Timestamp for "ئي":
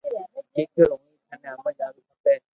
1.11-1.15